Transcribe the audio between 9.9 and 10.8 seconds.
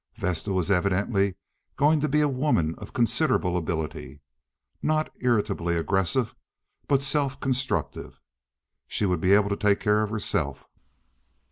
of herself.